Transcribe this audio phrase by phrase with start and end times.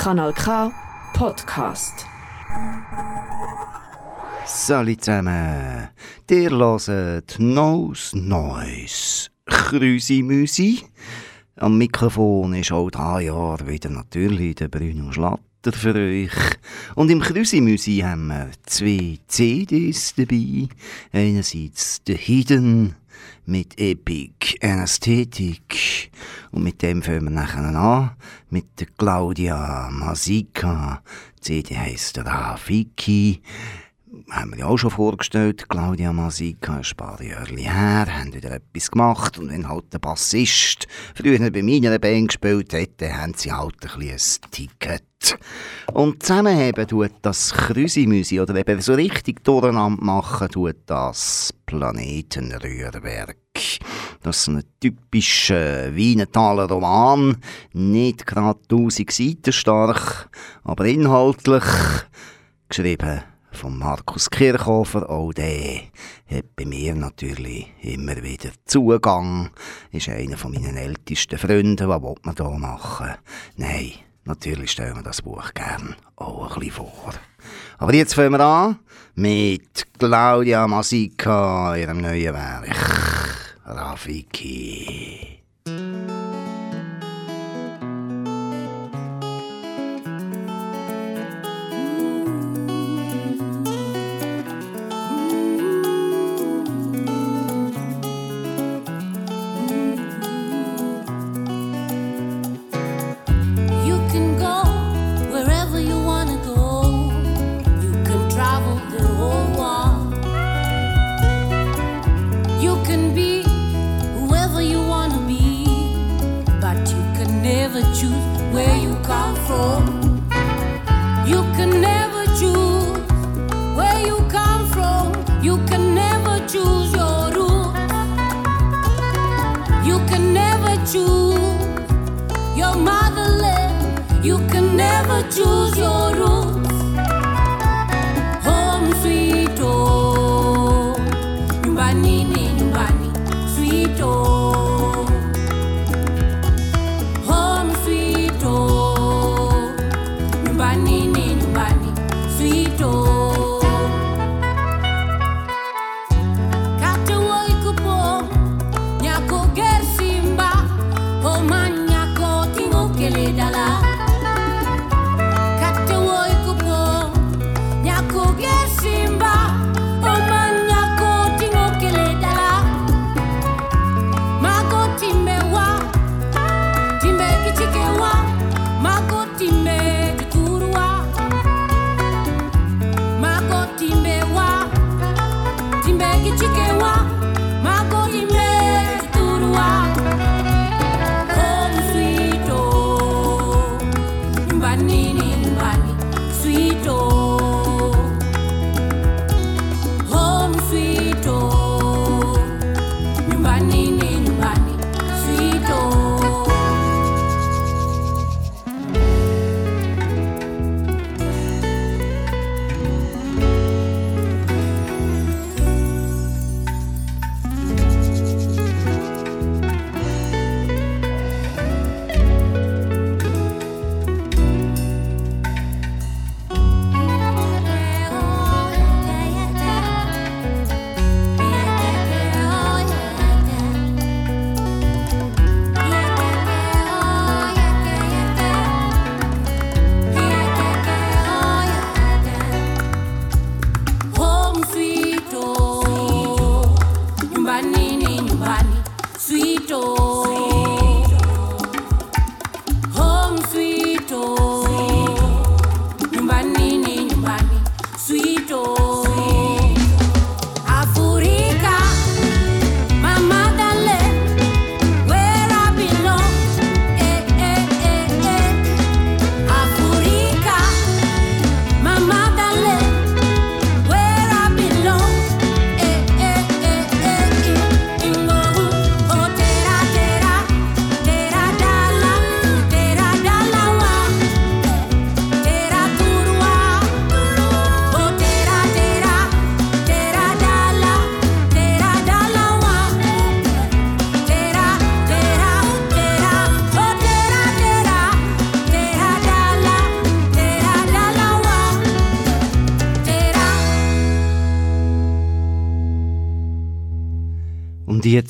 [0.00, 0.72] Kanal K
[1.12, 2.06] Podcast.
[4.46, 5.90] Salut zusammen,
[6.30, 10.84] ihr hört Nose Noise, Krüsi-Müsi.
[11.56, 16.32] Am Mikrofon ist auch drei Jahre wieder natürlich der Bruno Schlatter für euch.
[16.94, 20.68] Und im Krüsi-Müsi haben wir zwei CDs dabei.
[21.12, 22.96] Einerseits The Hidden
[23.46, 26.10] mit Epic Ästhetik.
[26.50, 28.10] Und mit dem fangen wir nachher an.
[28.50, 31.02] Mit der Claudia Masika.
[31.38, 33.40] Die CD heisst Rafiki
[34.30, 38.90] haben wir ja auch schon vorgestellt, Claudia Masika, ein paar Jahre her, haben wieder etwas
[38.90, 43.74] gemacht und wenn halt der Bassist früher bei meiner Band gespielt dann haben sie halt
[43.84, 45.38] ein, ein Ticket.
[45.92, 53.36] Und zusammenheben tut das Krüsimüsi oder eben so richtig durcheinander machen tut das Planetenrührwerk.
[54.22, 57.36] Das ist ein typischer Wienentaler Roman,
[57.72, 60.30] nicht gerade tausend Seiten stark,
[60.64, 61.64] aber inhaltlich
[62.68, 65.08] geschrieben von Markus Kirchhofer.
[65.08, 65.82] Auch der
[66.30, 69.50] hat bei mir natürlich immer wieder Zugang.
[69.92, 71.88] Ist einer von meinen ältesten Freunden.
[71.88, 73.14] Was will man hier machen?
[73.56, 73.92] Nein,
[74.24, 77.12] natürlich stellen wir das Buch gern auch ein bisschen vor.
[77.78, 78.78] Aber jetzt fangen wir an
[79.14, 83.50] mit Claudia Masika, ihrem neuen Werk.
[83.64, 85.39] Rafiki.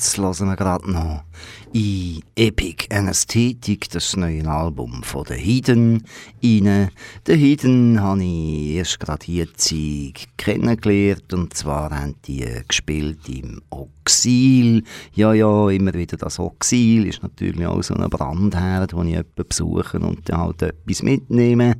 [0.01, 1.21] Jetzt hören wir gerade noch
[1.73, 6.03] in Epic Anesthetic, das neue Album von The Hidden,
[6.43, 6.89] rein.
[7.27, 9.47] The Hidden habe ich erst gerade hier
[10.37, 14.83] kennengelernt und zwar haben die gespielt im Oxil.
[15.13, 19.45] Ja, ja, immer wieder das Oxil ist natürlich auch so ein Brandherd, den ich jemanden
[19.47, 21.75] besuche und dann halt etwas mitnehme.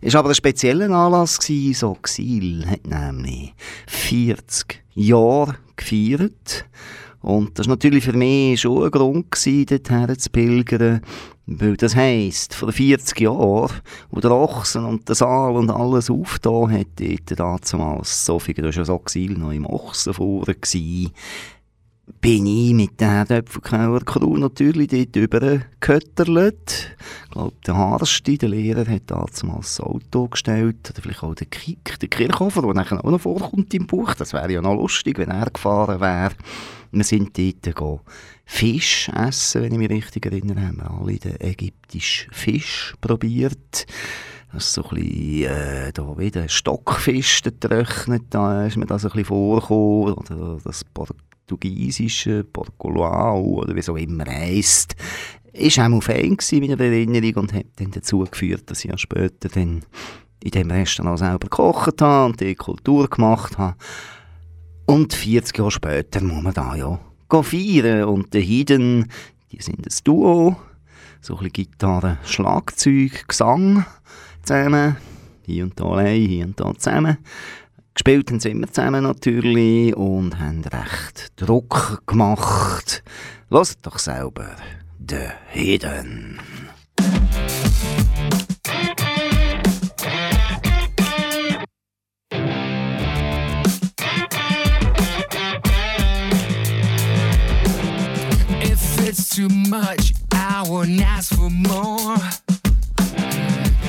[0.00, 1.40] Es war aber ein spezieller Anlass.
[1.40, 1.72] Gewesen.
[1.72, 3.52] Das Oxil hat nämlich
[3.88, 6.66] 40 Jahre gefeiert.
[7.24, 11.00] Und das war natürlich für mich schon ein Grund, gewesen, dorthin zu pilgern.
[11.46, 13.70] Weil das heisst, vor 40 Jahren,
[14.10, 18.76] wo der Ochsen und der Saal und alles aufgetan hat, dort damals, so viel, das
[18.76, 21.12] war ja so Exil noch im Ochsen gewesen,
[22.20, 26.96] bin ich mit der Töpferkauer Crew natürlich dort übergekötterlet.
[27.24, 30.90] Ich glaube, der Harsti, der Lehrer, hat damals das Auto gestellt.
[30.90, 34.14] Oder vielleicht auch der Kick, der Kirchhofer, der nachher auch noch vorkommt im Buch.
[34.14, 36.32] Das wäre ja noch lustig, wenn er gefahren wäre.
[36.94, 38.00] Wir sind dort
[38.46, 40.60] Fisch essen, wenn ich mich richtig erinnere.
[40.60, 43.86] Haben wir alle den ägyptischen Fisch probiert.
[44.52, 49.10] Das ist so ein bisschen, äh, da wieder Stockfisch getrocknet, da ist mir das ein
[49.10, 50.12] bisschen vorgekommen.
[50.14, 54.94] Oder das portugiesische Porcoloau oder wie auch immer heisst.
[55.52, 59.48] Ist auch fein gewesen, meine Erinnerung und hat dann dazu geführt, dass ich ja später
[59.48, 59.84] dann
[60.44, 63.76] in dem Restaurant selber gekocht habe und die Kultur gemacht habe.
[64.86, 66.98] Und 40 Jahre später muss man da ja
[67.42, 68.04] feiern.
[68.04, 69.10] Und die Hidden,
[69.50, 70.56] die sind ein Duo.
[71.20, 73.86] So ein bisschen Gitarre, Schlagzeug, Gesang
[74.42, 74.96] zusammen.
[75.42, 77.18] Hier und da allein, hier und da zusammen.
[77.94, 83.02] Gespielt haben sie immer zusammen natürlich und haben recht Druck gemacht.
[83.50, 84.56] Lasst doch selber
[85.08, 86.40] The Hidden.
[99.34, 102.16] Too much, I won't ask for more.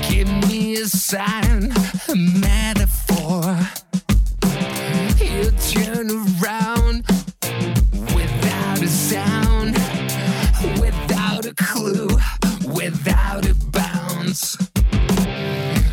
[0.09, 1.71] Give me a sign,
[2.09, 3.55] a metaphor.
[5.23, 7.05] You turn around
[8.15, 9.75] without a sound,
[10.79, 12.07] without a clue,
[12.73, 14.57] without a bounce.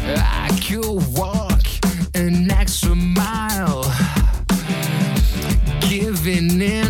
[0.02, 1.60] I could walk
[2.14, 3.84] an extra mile,
[5.82, 6.81] giving in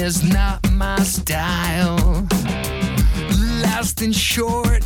[0.00, 2.26] is not my style.
[3.62, 4.82] Lasting short,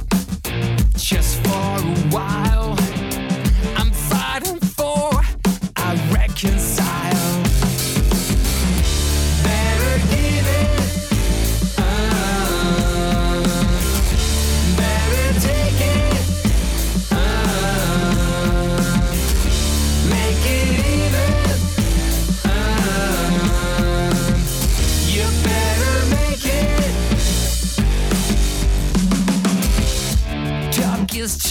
[0.96, 2.44] just for a while.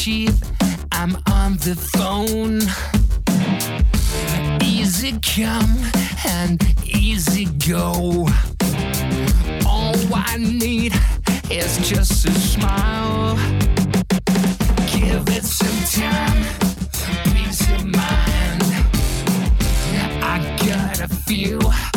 [0.04, 0.36] Cheap.
[0.92, 2.60] I'm on the phone.
[4.62, 5.78] Easy come
[6.28, 8.28] and easy go.
[9.66, 10.94] All I need
[11.50, 13.38] is just a smile.
[14.92, 16.44] Give it some time,
[17.34, 18.64] peace of mind.
[20.22, 21.93] I gotta feel I'm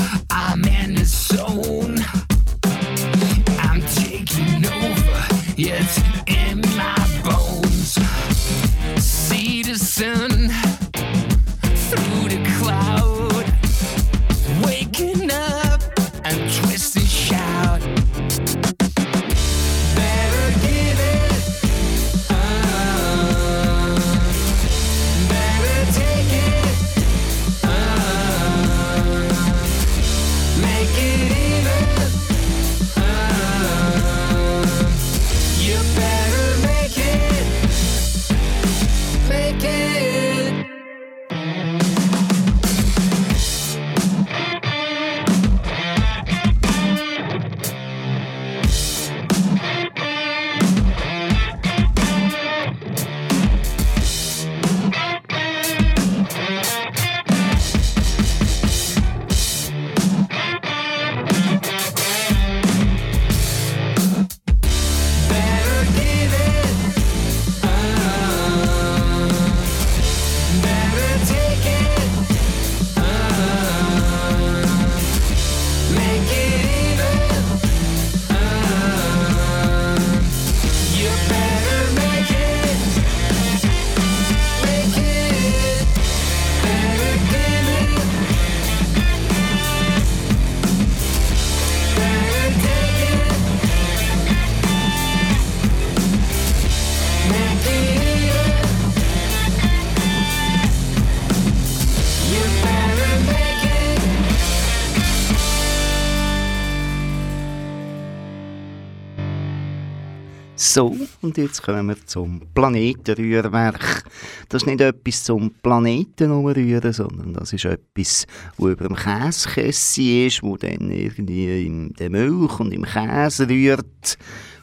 [111.26, 114.04] und jetzt kommen wir zum Planetenrührwerk.
[114.48, 120.26] Das ist nicht etwas zum Planeten umrühren, sondern das ist etwas, wo über dem Käsekessi
[120.26, 124.16] ist, wo dann irgendwie in der Milch und im Käse rührt.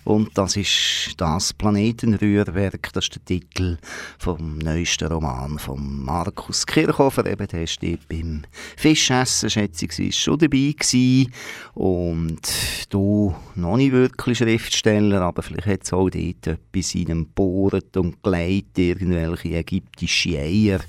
[0.05, 3.77] Und das ist das Planetenrührwerk, das ist der Titel
[4.17, 7.25] vom neuesten Roman von Markus Kirchhofer.
[7.25, 8.43] Eben, der steht beim
[8.75, 11.31] Fischessen, schätze ich, schon dabei gewesen.
[11.73, 12.41] Und
[12.89, 17.95] du noch nicht wirklich Schriftsteller, aber vielleicht hat es auch dort etwas in ihm gebohrt
[17.95, 20.79] und geleitet, irgendwelche ägyptische Eier.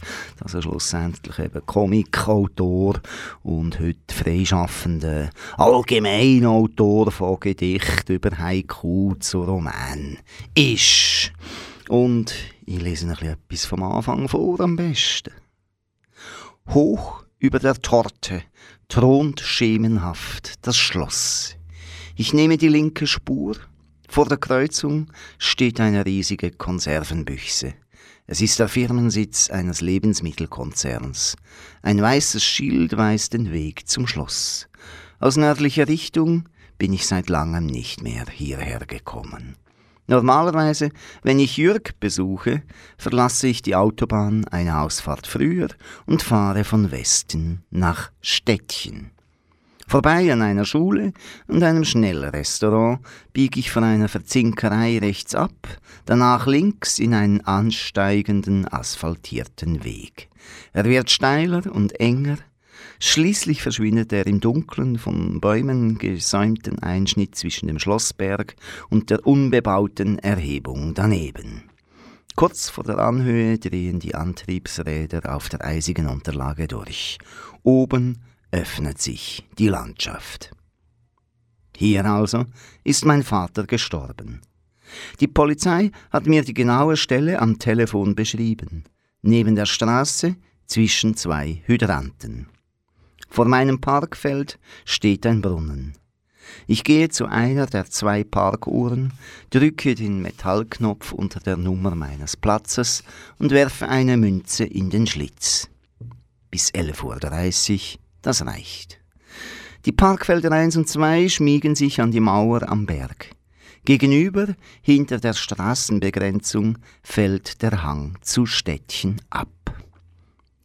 [0.40, 3.00] Das ist schlussendlich eben Comicautor
[3.42, 10.18] und heute freischaffender Allgemeinautor von Gedichten über Haiku zu Roman
[10.54, 11.32] ist.
[11.88, 12.34] Und
[12.64, 15.34] ich lese noch etwas vom Anfang vor am besten.
[16.70, 18.42] Hoch über der Torte
[18.88, 21.56] thront schemenhaft das Schloss.
[22.16, 23.56] Ich nehme die linke Spur.
[24.08, 27.75] Vor der Kreuzung steht eine riesige Konservenbüchse.
[28.26, 31.37] Es ist der Firmensitz eines Lebensmittelkonzerns.
[31.82, 34.68] Ein weißes Schild weist den Weg zum Schloss.
[35.18, 39.57] Aus nördlicher Richtung bin ich seit langem nicht mehr hierher gekommen.
[40.07, 40.90] Normalerweise,
[41.23, 42.62] wenn ich Jürg besuche,
[42.99, 45.69] verlasse ich die Autobahn eine Ausfahrt früher
[46.04, 49.11] und fahre von Westen nach Städtchen.
[49.87, 51.12] Vorbei an einer Schule
[51.47, 53.00] und einem Schnellrestaurant
[53.33, 55.69] biege ich von einer Verzinkerei rechts ab,
[56.07, 60.28] danach links in einen ansteigenden asphaltierten Weg.
[60.73, 62.38] Er wird steiler und enger,
[63.06, 68.56] Schließlich verschwindet er im dunklen, von Bäumen gesäumten Einschnitt zwischen dem Schlossberg
[68.88, 71.64] und der unbebauten Erhebung daneben.
[72.34, 77.18] Kurz vor der Anhöhe drehen die Antriebsräder auf der eisigen Unterlage durch.
[77.62, 80.52] Oben öffnet sich die Landschaft.
[81.76, 82.46] Hier also
[82.84, 84.40] ist mein Vater gestorben.
[85.20, 88.84] Die Polizei hat mir die genaue Stelle am Telefon beschrieben.
[89.20, 92.49] Neben der Straße zwischen zwei Hydranten.
[93.35, 95.95] Vor meinem Parkfeld steht ein Brunnen.
[96.69, 99.12] Ich gehe zu einer der zwei Parkuhren,
[99.50, 103.03] drücke den Metallknopf unter der Nummer meines Platzes
[103.41, 105.69] und werfe eine Münze in den Schlitz.
[106.53, 109.00] Bis 11.30 Uhr, das reicht.
[109.85, 113.31] Die Parkfelder 1 und 2 schmiegen sich an die Mauer am Berg.
[113.85, 119.49] Gegenüber, hinter der Straßenbegrenzung, fällt der Hang zu Städtchen ab.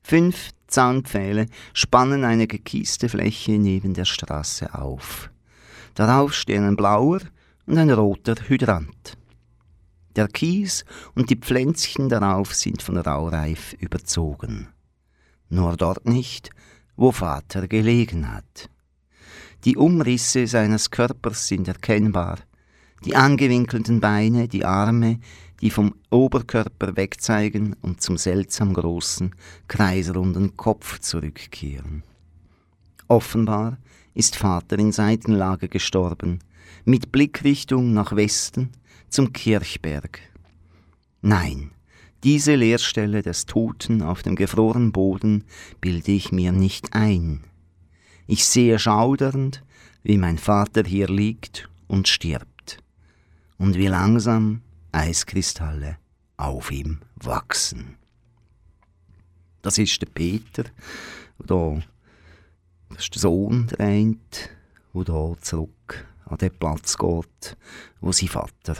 [0.10, 5.30] Fünf Zaunpfähle spannen eine gekieste Fläche neben der Straße auf.
[5.94, 7.20] Darauf stehen ein blauer
[7.68, 9.20] und ein roter Hydrant.
[10.16, 14.70] Der Kies und die Pflänzchen darauf sind von Raureif überzogen.
[15.48, 16.50] Nur dort nicht,
[16.96, 18.72] wo Vater gelegen hat.
[19.64, 22.40] Die Umrisse seines Körpers sind erkennbar,
[23.06, 25.20] die angewinkelten Beine, die Arme,
[25.62, 29.36] die vom Oberkörper wegzeigen und zum seltsam großen,
[29.68, 32.04] kreisrunden Kopf zurückkehren.
[33.08, 33.78] Offenbar
[34.14, 36.40] ist Vater in Seitenlage gestorben,
[36.86, 38.70] mit Blickrichtung nach Westen
[39.10, 40.20] zum Kirchberg.
[41.22, 41.72] Nein,
[42.24, 45.46] diese Leerstelle des Toten auf dem gefrorenen Boden
[45.82, 47.44] bilde ich mir nicht ein.
[48.28, 49.64] Ich sehe schaudernd,
[50.04, 52.84] wie mein Vater hier liegt und stirbt,
[53.58, 55.98] und wie langsam Eiskristalle
[56.38, 57.98] auf ihm wachsen.
[59.62, 60.64] Das ist der Peter,
[61.38, 61.84] der,
[62.90, 64.18] das ist der Sohn, der eine,
[64.94, 67.58] der hier zurück an den Platz geht,
[68.00, 68.76] wo sein Vater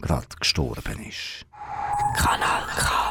[0.00, 1.46] gerade gestorben ist.
[2.16, 3.09] Kanal K.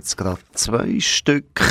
[0.00, 1.62] Wir haben jetzt gerade zwei Stück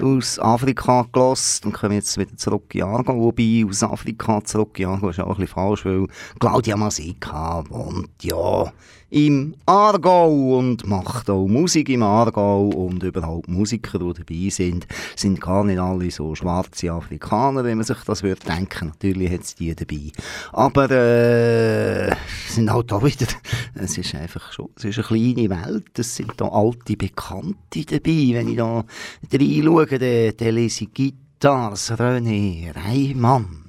[0.00, 3.14] aus Afrika gelost und kommen jetzt wieder zurück in Argo.
[3.14, 6.06] Wobei aus Afrika zurück in Argo ist auch ein bisschen falsch, weil
[6.38, 8.72] Claudia Masika wohnt ja
[9.14, 15.40] im Aargau und macht auch Musik im Aargau und überhaupt Musiker, die dabei sind, sind
[15.40, 18.88] gar nicht alle so schwarze Afrikaner, wenn man sich das würde denken.
[18.88, 20.10] Natürlich hat es die dabei.
[20.52, 22.12] Aber äh,
[22.48, 23.26] sind halt auch wieder,
[23.74, 28.03] es ist einfach schon, es ist eine kleine Welt, es sind da alte Bekannte dabei.
[28.04, 28.84] Wenn ich da
[29.32, 33.63] reinschaue, dann, dann lese ich Gitarres, René Reimann.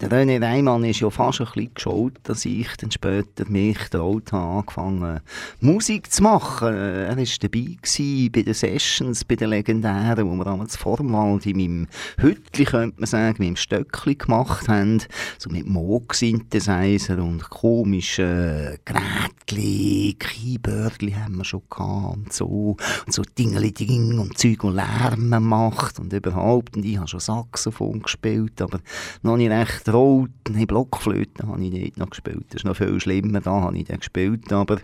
[0.00, 4.32] Der René Reimann ist ja fast ein bisschen geschaut, dass ich dann später mich traut
[4.32, 5.20] habe, angefangen
[5.60, 6.74] Musik zu machen.
[6.74, 7.76] Er war dabei
[8.32, 11.86] bei den Sessions, bei den Legendären, wo wir damals Formwald in meinem
[12.18, 15.02] Hütli, könnte man sagen, mit dem Stöckli gemacht haben.
[15.38, 22.76] So mit Moog-Synthesizer und komischen Gerätchen, Keyboardli haben wir schon gehabt und so.
[23.06, 26.76] Und so Dingeli-Ding und Zeug und Lärm gemacht und überhaupt.
[26.76, 28.80] Und ich habe schon Saxophon gespielt, aber
[29.22, 30.30] noch nicht recht rot.
[30.48, 32.46] Nein, Blockflöte habe ich nicht noch gespielt.
[32.48, 34.52] Das ist noch viel schlimmer, da habe ich dann gespielt.
[34.52, 34.78] Aber,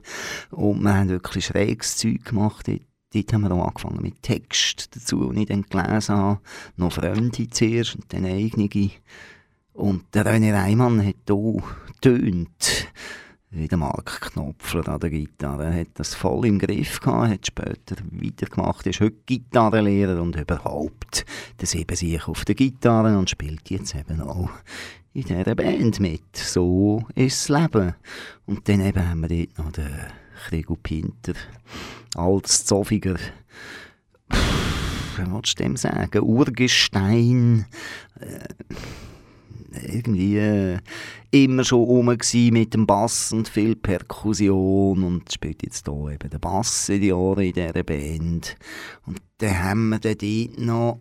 [0.51, 2.81] und wir haben wirklich schräges Zeug gemacht dort.
[3.15, 6.41] Dort haben wir auch angefangen mit Text dazu, den ich dann gelesen habe.
[6.77, 8.91] Noch Fremde zuerst und dann eigene.
[9.73, 11.63] Und der René Reimann hat hier
[12.01, 12.89] tönt
[13.55, 15.67] wie der Mark Knopfler an der Gitarre.
[15.67, 21.25] Er hat das voll im Griff gehabt, hat später weitergemacht, ist heute Gitarrenlehrer und überhaupt
[21.59, 24.51] das eben sich auf der Gitarre und spielt jetzt eben auch
[25.13, 26.37] in dieser Band mit.
[26.37, 27.95] So ist das Leben.
[28.47, 29.91] Und dann eben haben wir dort noch den
[30.49, 31.35] Krigo Pinter
[32.17, 33.17] als Zofiger
[35.17, 37.67] wie willst du dem sagen, Urgestein,
[38.21, 38.75] äh,
[39.83, 40.79] irgendwie äh,
[41.31, 46.41] immer schon rum mit dem Bass und viel Perkussion und spielt jetzt hier eben den
[46.41, 48.57] Bass in die Ohren in dieser Band.
[49.07, 51.01] Und dann haben wir dort noch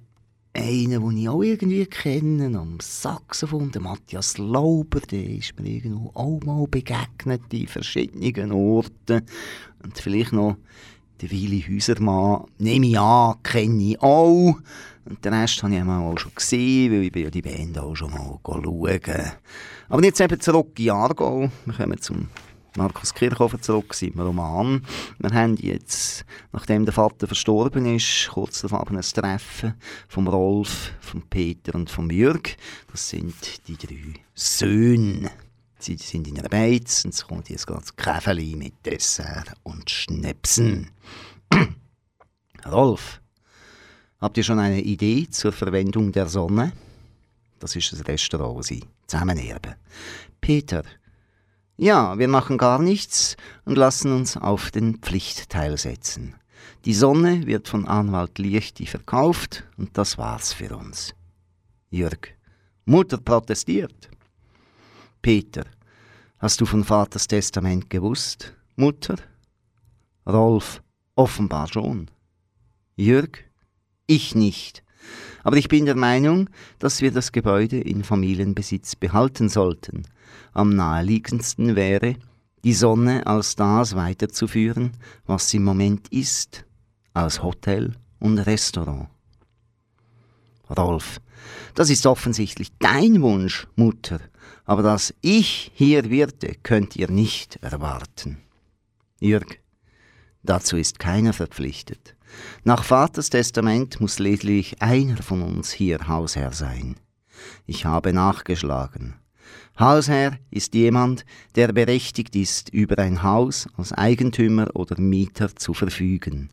[0.53, 6.11] einen, den ich auch irgendwie kenne, am Saxophon, der Matthias Lauber, der ist mir irgendwo
[6.13, 9.21] auch mal begegnet in verschiedenen Orten.
[9.83, 10.57] Und vielleicht noch
[11.21, 14.57] der Willi Häusermann, nehme ich an, kenne ich auch.
[15.05, 18.11] Und den Rest habe ich auch schon gesehen, weil ich ja die Band auch schon
[18.11, 19.31] mal schauen.
[19.89, 21.49] Aber jetzt eben zurück in Aargau.
[21.65, 22.29] Wir kommen zum
[22.75, 24.83] Markus Kirchhofer zurück, sind Roman.
[25.19, 29.75] Wir haben jetzt, nachdem der Vater verstorben ist, kurz darauf ein Treffen
[30.07, 32.55] vom Rolf, vom Peter und vom Jürg.
[32.91, 33.35] Das sind
[33.67, 35.29] die drei Söhne.
[35.77, 40.89] Sie sind in einer Beiz und es kommt jetzt gerade Käfeli mit Dessert und Schnäpsen.
[42.65, 43.21] Rolf,
[44.23, 46.71] habt ihr schon eine Idee zur Verwendung der Sonne?
[47.59, 49.75] Das ist das Restaurant, das sie zusammenerben.
[50.39, 50.83] Peter,
[51.75, 56.35] ja, wir machen gar nichts und lassen uns auf den Pflichtteil setzen.
[56.85, 61.13] Die Sonne wird von Anwalt Liechti verkauft und das war's für uns.
[61.89, 62.33] Jürg,
[62.85, 64.09] Mutter protestiert.
[65.21, 65.65] Peter,
[66.39, 69.17] hast du von Vaters Testament gewusst, Mutter?
[70.25, 70.81] Rolf,
[71.15, 72.09] offenbar schon.
[72.95, 73.43] Jürg,
[74.07, 74.83] ich nicht.
[75.43, 80.03] Aber ich bin der Meinung, dass wir das Gebäude in Familienbesitz behalten sollten.
[80.53, 82.15] Am naheliegendsten wäre,
[82.63, 84.91] die Sonne als das weiterzuführen,
[85.25, 86.65] was sie im Moment ist,
[87.13, 89.09] als Hotel und Restaurant.
[90.69, 91.19] Rolf,
[91.75, 94.19] das ist offensichtlich dein Wunsch, Mutter,
[94.65, 98.37] aber dass ich hier wirte, könnt ihr nicht erwarten.
[99.19, 99.59] Jürg,
[100.41, 102.15] dazu ist keiner verpflichtet.
[102.63, 106.95] Nach Vaters Testament muss lediglich einer von uns hier Hausherr sein.
[107.65, 109.15] Ich habe nachgeschlagen.
[109.79, 116.49] Hausherr ist jemand, der berechtigt ist, über ein Haus als Eigentümer oder Mieter zu verfügen.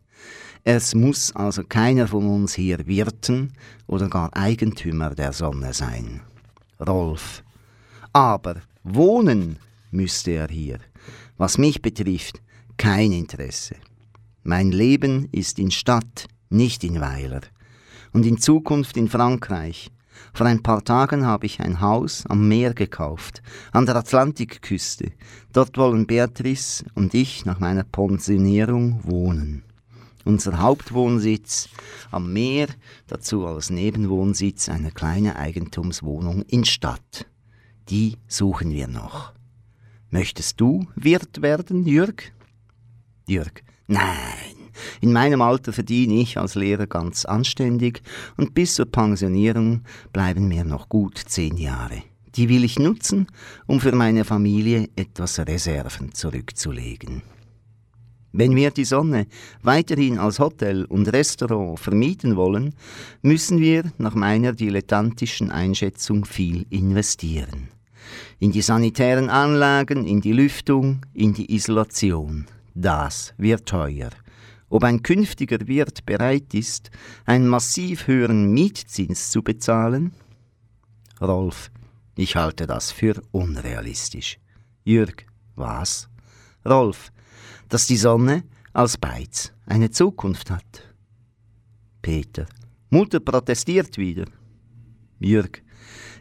[0.64, 3.52] Es muss also keiner von uns hier Wirten
[3.86, 6.20] oder gar Eigentümer der Sonne sein.
[6.86, 7.42] Rolf.
[8.12, 9.56] Aber wohnen
[9.90, 10.78] müsste er hier.
[11.36, 12.40] Was mich betrifft,
[12.76, 13.76] kein Interesse.
[14.42, 17.42] Mein Leben ist in Stadt, nicht in Weiler.
[18.12, 19.90] Und in Zukunft in Frankreich.
[20.32, 25.12] Vor ein paar Tagen habe ich ein Haus am Meer gekauft, an der Atlantikküste.
[25.52, 29.62] Dort wollen Beatrice und ich nach meiner Pensionierung wohnen.
[30.24, 31.68] Unser Hauptwohnsitz
[32.10, 32.68] am Meer,
[33.08, 37.26] dazu als Nebenwohnsitz eine kleine Eigentumswohnung in Stadt.
[37.88, 39.32] Die suchen wir noch.
[40.10, 42.32] Möchtest du Wirt werden, Jürg?
[43.26, 48.02] Jürg, Nein, in meinem Alter verdiene ich als Lehrer ganz anständig
[48.36, 52.04] und bis zur Pensionierung bleiben mir noch gut zehn Jahre.
[52.36, 53.26] Die will ich nutzen,
[53.66, 57.22] um für meine Familie etwas Reserven zurückzulegen.
[58.30, 59.26] Wenn wir die Sonne
[59.60, 62.76] weiterhin als Hotel und Restaurant vermieten wollen,
[63.22, 67.70] müssen wir nach meiner dilettantischen Einschätzung viel investieren.
[68.38, 72.46] In die sanitären Anlagen, in die Lüftung, in die Isolation.
[72.74, 74.10] Das wird teuer.
[74.68, 76.90] Ob ein künftiger Wirt bereit ist,
[77.24, 80.12] einen massiv höheren Mietzins zu bezahlen?
[81.20, 81.70] Rolf,
[82.14, 84.38] ich halte das für unrealistisch.
[84.84, 86.08] Jürg, was?
[86.64, 87.12] Rolf,
[87.68, 90.94] dass die Sonne als Beiz eine Zukunft hat.
[92.02, 92.46] Peter,
[92.90, 94.24] Mutter protestiert wieder.
[95.18, 95.62] Jürg,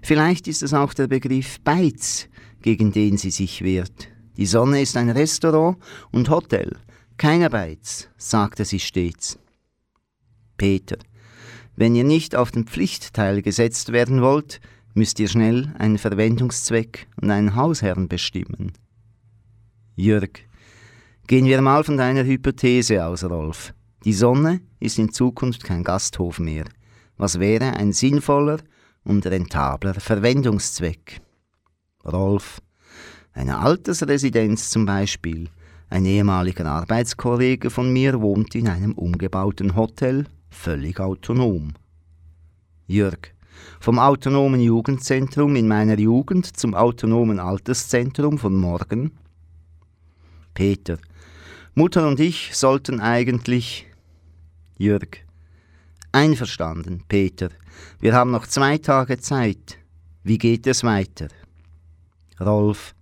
[0.01, 2.27] vielleicht ist es auch der Begriff Beiz,
[2.61, 4.09] gegen den sie sich wehrt.
[4.39, 5.75] Die Sonne ist ein Restaurant
[6.11, 6.77] und Hotel,
[7.17, 9.37] keiner Beiz, sagte sie stets.
[10.55, 10.95] Peter,
[11.75, 14.61] wenn ihr nicht auf den Pflichtteil gesetzt werden wollt,
[14.93, 18.71] müsst ihr schnell einen Verwendungszweck und einen Hausherrn bestimmen.
[19.97, 20.39] Jürg,
[21.27, 23.73] gehen wir mal von deiner Hypothese aus, Rolf.
[24.05, 26.63] Die Sonne ist in Zukunft kein Gasthof mehr.
[27.17, 28.61] Was wäre ein sinnvoller
[29.03, 31.19] und rentabler Verwendungszweck?
[32.05, 32.61] Rolf,
[33.39, 35.47] eine Altersresidenz zum Beispiel.
[35.89, 41.71] Ein ehemaliger Arbeitskollege von mir wohnt in einem umgebauten Hotel, völlig autonom.
[42.85, 43.33] Jörg,
[43.79, 49.11] vom autonomen Jugendzentrum in meiner Jugend zum autonomen Alterszentrum von morgen?
[50.53, 50.97] Peter,
[51.75, 53.87] Mutter und ich sollten eigentlich.
[54.77, 55.23] Jörg,
[56.11, 57.49] einverstanden, Peter.
[58.01, 59.77] Wir haben noch zwei Tage Zeit.
[60.23, 61.29] Wie geht es weiter?
[62.41, 62.93] Rolf,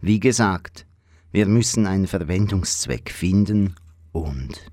[0.00, 0.86] wie gesagt,
[1.32, 3.74] wir müssen einen Verwendungszweck finden
[4.12, 4.70] und.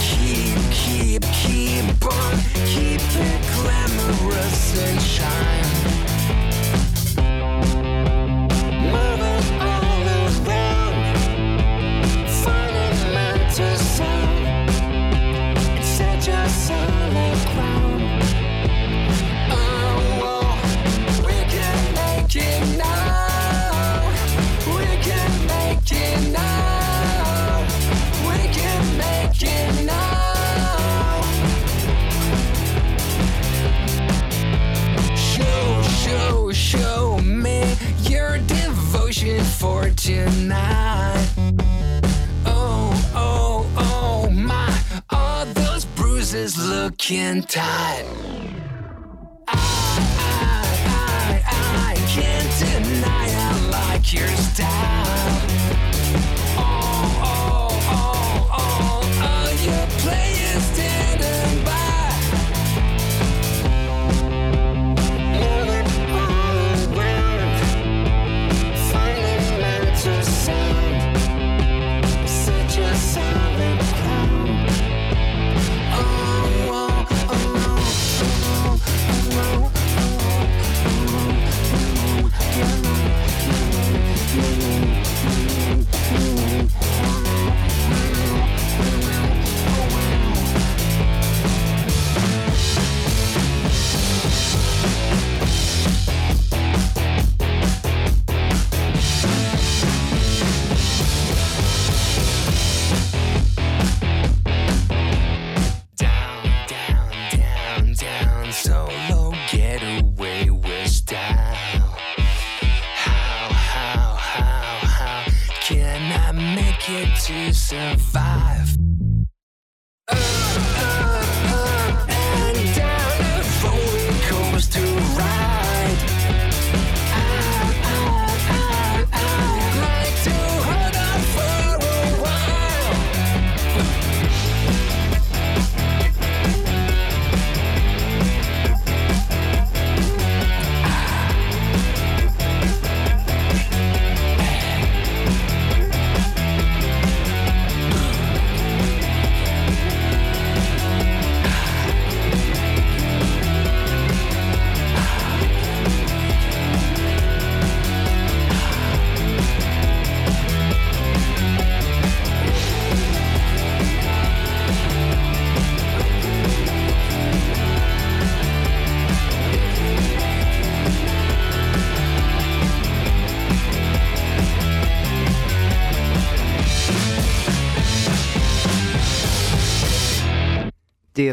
[0.00, 2.34] Keep, keep, keep on.
[2.66, 5.57] Keep it glamorous and shine.
[47.08, 48.04] Looking tight.
[49.46, 49.54] I,
[50.18, 55.37] I, I, I can't deny I like your style.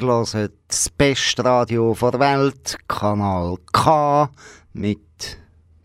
[0.07, 4.29] Hört das beste Radio der Welt, Kanal K,
[4.73, 4.99] mit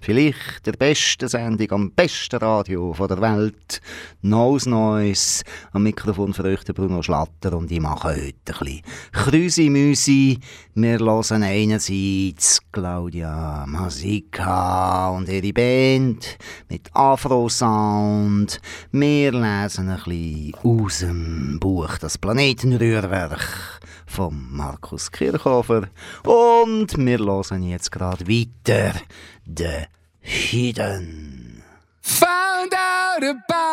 [0.00, 3.80] vielleicht der besten Sendung am besten Radio der Welt,
[4.22, 5.42] Nose Noise.
[5.72, 10.38] Am Mikrofon für euch Bruno Schlatter und ich mache heute ein bisschen Krüsi-Müsi.
[10.74, 18.60] Wir hören einerseits Claudia Masika und ihre Band mit Afro-Sound.
[18.92, 23.79] Wir lesen ein bisschen aus dem Buch «Das Planetenrührwerk»
[24.10, 25.88] von Markus Kirchhofer.
[26.24, 28.92] Und wir hören jetzt gerade weiter
[29.46, 29.86] The
[30.20, 31.62] Hidden.
[32.02, 33.69] Found out about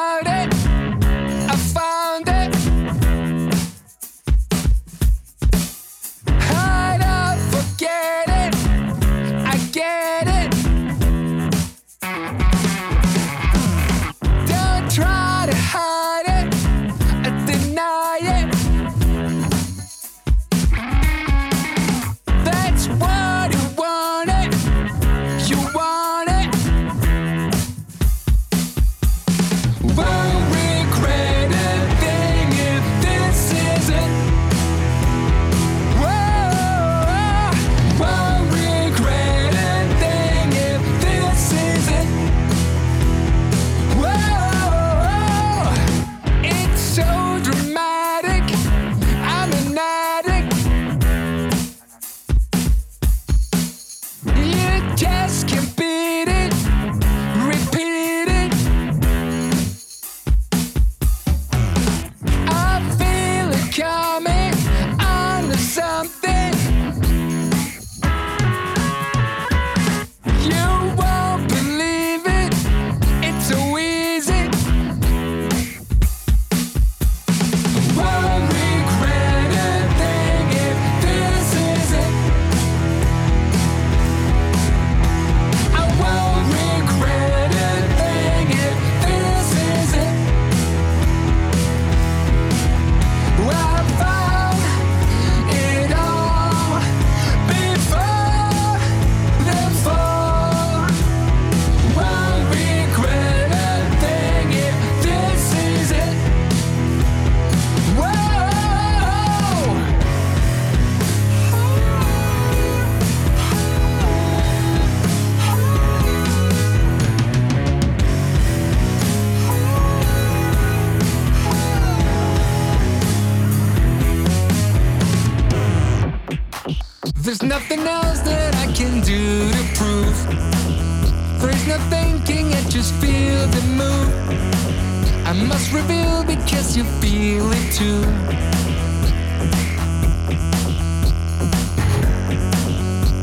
[137.77, 138.01] too.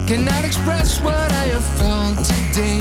[0.06, 2.78] Cannot express what I have felt today.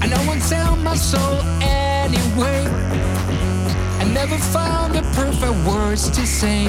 [0.00, 2.64] I know won't sell my soul anyway.
[4.00, 6.68] I never found the perfect words to say.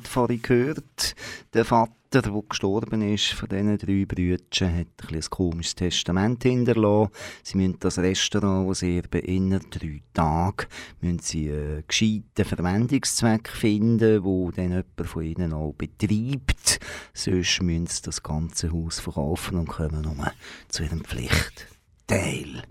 [0.00, 1.14] Haben vorhin gehört,
[1.52, 7.12] der Vater, der gestorben ist, von diesen drei Brüdern, hat ein, ein komisches Testament hinterlassen.
[7.42, 10.66] Sie müssen das Restaurant, das sie binnen drei Tagen
[11.00, 16.80] müssen sie einen gescheiten Verwendungszweck finden, wo dann jemand von ihnen auch betreibt.
[17.14, 20.32] Sonst müssen sie das ganze Haus verkaufen und kommen nur
[20.68, 22.64] zu ihrem Pflichtteil.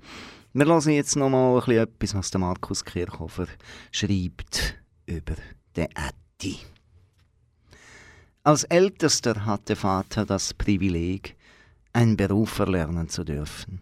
[0.52, 3.48] Wir lassen jetzt noch mal etwas, was Markus Kirchhofer
[3.92, 4.76] schreibt
[5.06, 5.36] über
[5.76, 6.58] den Ätti.
[8.44, 11.36] Als Ältester hat der Vater das Privileg,
[11.92, 13.82] einen Beruf erlernen zu dürfen.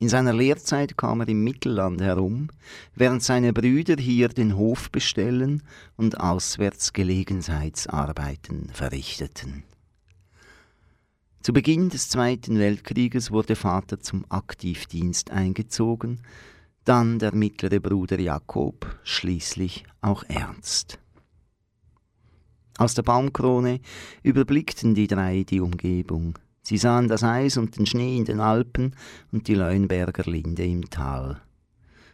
[0.00, 2.48] In seiner Lehrzeit kam er im Mittelland herum,
[2.96, 5.62] während seine Brüder hier den Hof bestellen
[5.96, 9.62] und auswärts Gelegenheitsarbeiten verrichteten.
[11.40, 16.22] Zu Beginn des Zweiten Weltkrieges wurde Vater zum Aktivdienst eingezogen,
[16.84, 20.98] dann der mittlere Bruder Jakob, schließlich auch Ernst.
[22.84, 23.80] Aus der Baumkrone
[24.22, 26.38] überblickten die drei die Umgebung.
[26.60, 28.94] Sie sahen das Eis und den Schnee in den Alpen
[29.32, 31.40] und die Leuenberger Linde im Tal.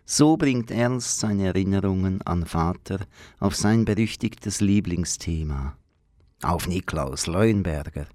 [0.05, 3.01] So bringt Ernst seine Erinnerungen an Vater
[3.41, 5.77] auf sein berüchtigtes Lieblingsthema.
[6.43, 8.07] Auf Niklaus Leuenberger,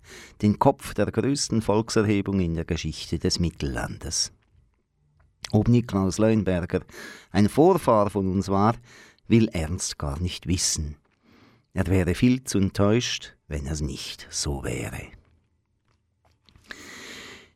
[0.41, 4.31] den Kopf der größten Volkserhebung in der Geschichte des Mittellandes.
[5.51, 6.83] Ob Niklaus Leuenberger
[7.31, 8.75] ein Vorfahr von uns war,
[9.27, 10.95] will Ernst gar nicht wissen.
[11.75, 15.01] Er wäre viel zu enttäuscht, wenn es nicht so wäre.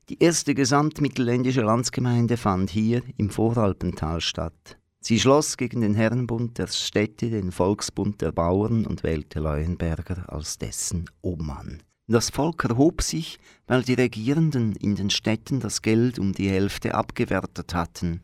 [0.10, 4.78] Die erste gesamtmittelländische Landsgemeinde fand hier im Voralpental statt.
[5.00, 10.58] Sie schloss gegen den Herrenbund der Städte den Volksbund der Bauern und wählte Leuenberger als
[10.58, 11.82] dessen Obmann.
[12.08, 16.94] Das Volk erhob sich, weil die Regierenden in den Städten das Geld um die Hälfte
[16.94, 18.20] abgewertet hatten.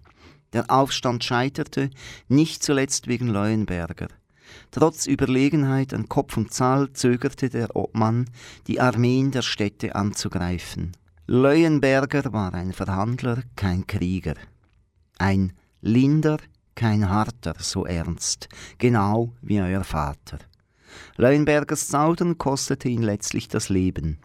[0.52, 1.90] Der Aufstand scheiterte,
[2.28, 4.10] nicht zuletzt wegen Leuenberger.
[4.72, 8.26] Trotz Überlegenheit an Kopf und Zahl zögerte der Obmann,
[8.68, 10.92] die Armeen der Städte anzugreifen.
[11.28, 14.36] Leuenberger war ein Verhandler, kein Krieger.
[15.18, 16.38] Ein Linder,
[16.76, 20.40] kein Harter, so ernst, genau wie euer Vater.
[21.18, 24.20] Leuenbergers Zaudern kostete ihn letztlich das Leben.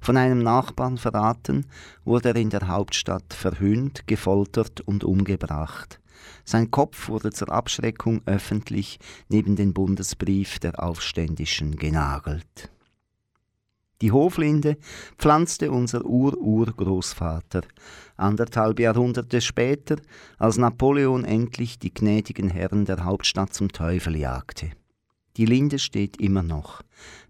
[0.00, 1.66] Von einem Nachbarn verraten,
[2.04, 6.00] wurde er in der Hauptstadt verhöhnt, gefoltert und umgebracht.
[6.44, 8.98] Sein Kopf wurde zur Abschreckung öffentlich
[9.28, 12.70] neben den Bundesbrief der Aufständischen genagelt.
[14.00, 14.76] Die Hoflinde
[15.18, 17.62] pflanzte unser Ur-Urgroßvater.
[18.16, 19.96] Anderthalb Jahrhunderte später,
[20.38, 24.72] als Napoleon endlich die gnädigen Herren der Hauptstadt zum Teufel jagte.
[25.36, 26.82] Die Linde steht immer noch,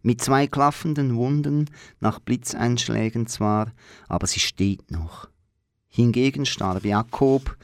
[0.02, 1.70] mit zwei klaffenden Wunden,
[2.00, 3.72] nach Blitzeinschlägen zwar,
[4.08, 5.28] aber sie steht noch.
[5.88, 7.56] Hingegen starb Jakob,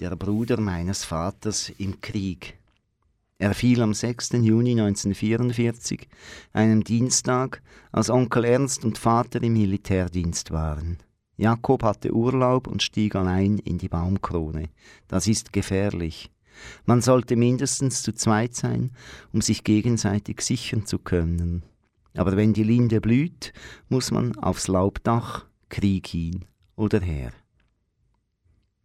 [0.00, 2.58] der Bruder meines Vaters, im Krieg.
[3.38, 4.32] Er fiel am 6.
[4.32, 6.08] Juni 1944,
[6.52, 10.98] einem Dienstag, als Onkel Ernst und Vater im Militärdienst waren.
[11.36, 14.68] Jakob hatte Urlaub und stieg allein in die Baumkrone.
[15.08, 16.30] Das ist gefährlich.
[16.86, 18.92] Man sollte mindestens zu zweit sein,
[19.32, 21.64] um sich gegenseitig sichern zu können.
[22.16, 23.52] Aber wenn die Linde blüht,
[23.88, 26.44] muss man aufs Laubdach, Krieg hin
[26.76, 27.32] oder her.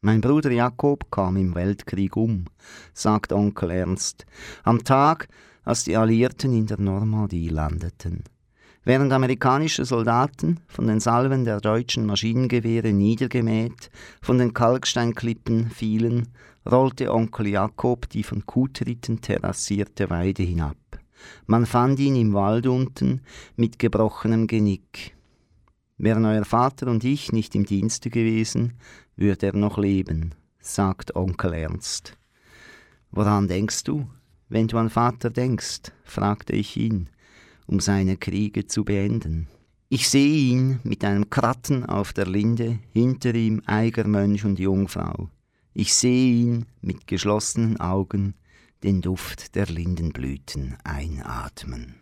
[0.02, 2.46] Mein Bruder Jakob kam im Weltkrieg um,
[2.94, 4.26] sagt Onkel Ernst,
[4.64, 5.28] am Tag,
[5.66, 8.24] als die Alliierten in der Normandie landeten.
[8.86, 13.90] Während amerikanische Soldaten, von den Salven der deutschen Maschinengewehre niedergemäht,
[14.22, 16.30] von den Kalksteinklippen fielen,
[16.66, 20.78] rollte Onkel Jakob die von Kutritten terrassierte Weide hinab.
[21.46, 23.20] Man fand ihn im Wald unten
[23.58, 25.19] mit gebrochenem Genick.
[26.02, 28.76] Wären euer Vater und ich nicht im Dienste gewesen,
[29.18, 32.18] würde er noch leben, sagt Onkel Ernst.
[33.12, 34.10] Woran denkst du,
[34.48, 35.92] wenn du an Vater denkst?
[36.06, 37.10] fragte ich ihn,
[37.68, 39.48] um seine Kriege zu beenden.
[39.90, 45.30] Ich sehe ihn mit einem Kratten auf der Linde, hinter ihm Eigermönch und Jungfrau.
[45.74, 48.36] Ich sehe ihn mit geschlossenen Augen
[48.84, 51.96] den Duft der Lindenblüten einatmen.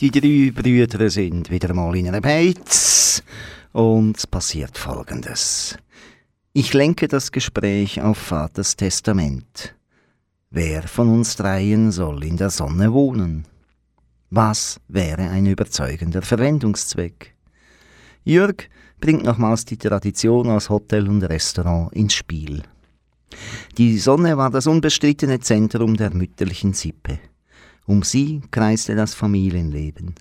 [0.00, 3.20] Die drei Brüder sind wieder mal in einer Beiz
[3.72, 5.76] und passiert Folgendes.
[6.52, 9.74] Ich lenke das Gespräch auf Vaters Testament.
[10.50, 13.44] Wer von uns dreien soll in der Sonne wohnen?
[14.30, 17.34] Was wäre ein überzeugender Verwendungszweck?
[18.22, 18.70] Jürg
[19.00, 22.62] bringt nochmals die Tradition aus Hotel und Restaurant ins Spiel.
[23.76, 27.18] Die Sonne war das unbestrittene Zentrum der mütterlichen Sippe.
[27.88, 30.14] Um sie kreiste das Familienleben.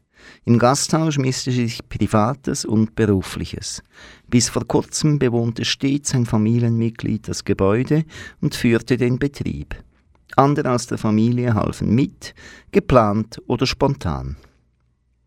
[0.46, 3.84] Im Gasthaus mischte sich Privates und Berufliches.
[4.30, 8.06] Bis vor kurzem bewohnte stets ein Familienmitglied das Gebäude
[8.40, 9.76] und führte den Betrieb.
[10.38, 12.34] Andere aus der Familie halfen mit,
[12.72, 14.38] geplant oder spontan.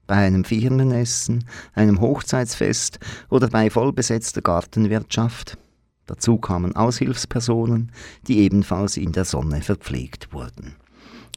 [0.07, 5.59] Bei einem Firmenessen, einem Hochzeitsfest oder bei vollbesetzter Gartenwirtschaft.
[6.07, 7.93] Dazu kamen Aushilfspersonen,
[8.27, 10.80] die ebenfalls in der Sonne verpflegt wurden.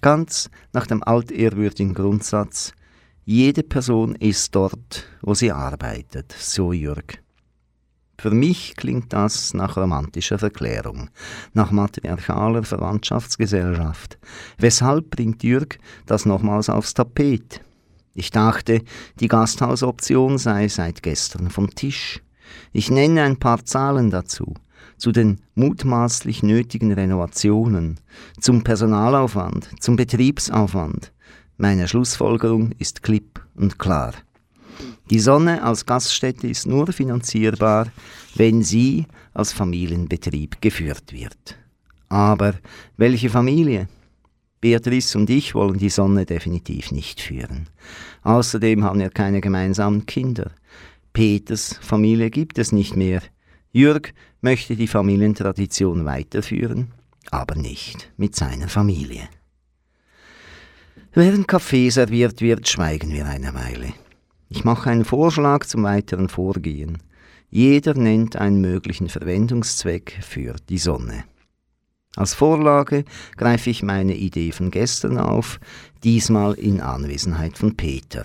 [0.03, 2.73] Ganz nach dem altehrwürdigen Grundsatz,
[3.23, 7.23] jede Person ist dort, wo sie arbeitet, so Jürg.
[8.19, 11.09] Für mich klingt das nach romantischer Verklärung,
[11.53, 14.17] nach matriarchaler Verwandtschaftsgesellschaft.
[14.57, 17.61] Weshalb bringt Jürg das nochmals aufs Tapet?
[18.13, 18.81] Ich dachte,
[19.21, 22.21] die Gasthausoption sei seit gestern vom Tisch.
[22.73, 24.53] Ich nenne ein paar Zahlen dazu
[25.03, 27.99] zu den mutmaßlich nötigen Renovationen,
[28.39, 31.11] zum Personalaufwand, zum Betriebsaufwand.
[31.57, 34.13] Meine Schlussfolgerung ist klipp und klar.
[35.09, 37.87] Die Sonne als Gaststätte ist nur finanzierbar,
[38.35, 41.57] wenn sie als Familienbetrieb geführt wird.
[42.07, 42.53] Aber
[42.95, 43.89] welche Familie?
[44.61, 47.67] Beatrice und ich wollen die Sonne definitiv nicht führen.
[48.21, 50.51] Außerdem haben wir keine gemeinsamen Kinder.
[51.11, 53.21] Peters Familie gibt es nicht mehr.
[53.75, 56.91] Jürg möchte die Familientradition weiterführen,
[57.31, 59.27] aber nicht mit seiner Familie.
[61.11, 63.93] Während Kaffee serviert wird, schweigen wir eine Weile.
[64.47, 66.99] Ich mache einen Vorschlag zum weiteren Vorgehen.
[67.49, 71.23] Jeder nennt einen möglichen Verwendungszweck für die Sonne.
[72.15, 73.05] Als Vorlage
[73.37, 75.59] greife ich meine Idee von gestern auf,
[76.03, 78.23] diesmal in Anwesenheit von Peter.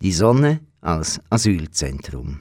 [0.00, 2.38] Die Sonne als Asylzentrum.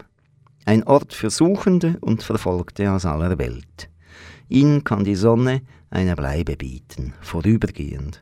[0.68, 3.89] Ein Ort für Suchende und Verfolgte aus aller Welt.
[4.49, 8.22] Ihnen kann die Sonne eine Bleibe bieten, vorübergehend.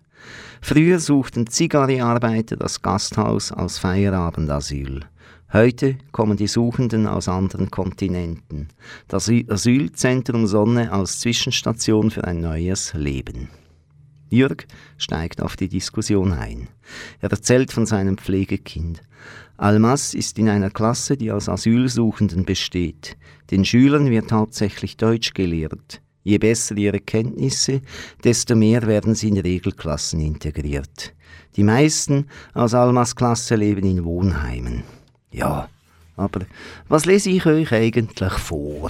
[0.61, 4.99] Früher suchten Zigari-Arbeiter das Gasthaus als Feierabendasyl.
[5.53, 8.67] Heute kommen die Suchenden aus anderen Kontinenten.
[9.07, 13.49] Das Asylzentrum Sonne als Zwischenstation für ein neues Leben.
[14.29, 14.67] Jürg
[14.97, 16.67] steigt auf die Diskussion ein.
[17.21, 19.01] Er erzählt von seinem Pflegekind.
[19.57, 23.17] Almas ist in einer Klasse, die aus Asylsuchenden besteht.
[23.51, 26.01] Den Schülern wird hauptsächlich Deutsch gelehrt.
[26.23, 27.81] Je besser ihre Kenntnisse,
[28.23, 31.13] desto mehr werden sie in Regelklassen integriert.
[31.55, 34.83] Die meisten aus Almas Klasse leben in Wohnheimen.
[35.31, 35.69] Ja,
[36.17, 36.41] aber
[36.89, 38.89] was lese ich euch eigentlich vor?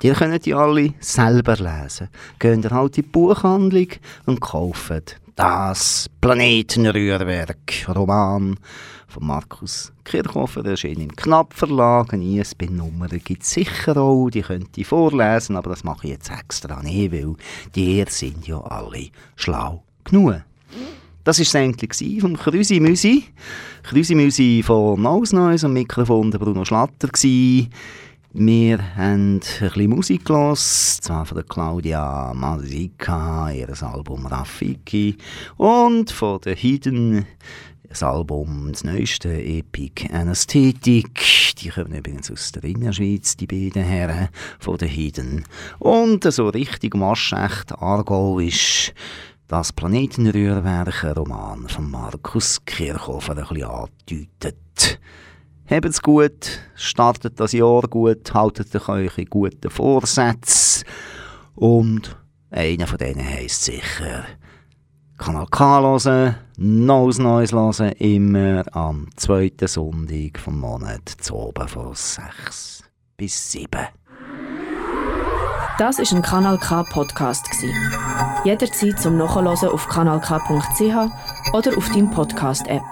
[0.00, 2.08] Die könnt ihr alle selber lesen.
[2.38, 3.88] Geht ihr halt in die Buchhandlung
[4.26, 8.56] und kauft das Planetenrührwerk, Roman
[9.06, 12.12] von Markus Kirchhofer, erschien im Knapp-Verlag.
[12.12, 16.30] Eine ISBN-Nummer gibt es sicher auch, die könnt ihr vorlesen, aber das mache ich jetzt
[16.30, 17.34] extra nicht, weil
[17.74, 20.42] die sind ja alle schlau genug.
[21.24, 23.24] Das war das Endlich vom Krüsi Müsi.
[23.82, 27.08] Krüsi Müsi von Nose Noise am Mikrofon der Bruno Schlatter.
[27.08, 27.70] Gewesen.
[28.38, 35.16] Wir haben ein bisschen Musik gehört, zwar von der Claudia Mazika, ihr Album Rafiki,
[35.56, 37.24] und von der Hidden,
[37.88, 41.54] das Album, das neueste Epic Anesthetic.
[41.58, 44.28] Die kommen übrigens aus der Innerschweiz, die beiden Herren
[44.58, 45.44] von der Hidden.
[45.78, 48.92] Und so richtig maschecht Argo ist
[49.48, 55.00] das Planetenrührwerk, Roman von Markus Kirchhofer, ein bisschen angedeutet.
[55.68, 60.84] Habt's gut, startet das Jahr gut, haltet euch eure guten Vorsätze.
[61.54, 62.16] Und
[62.50, 64.24] einer von denen heisst sicher
[65.18, 71.94] Kanal K hören, Neues Neues hören, immer am zweiten Sonntag vom Monat, zu oben von
[71.94, 72.82] 6
[73.18, 73.68] bis 7.
[75.78, 77.46] Das ist ein Kanal K Podcast
[78.44, 80.80] Jederzeit zum Nachhören auf kanalk.ch
[81.52, 82.84] oder auf deinem Podcast App.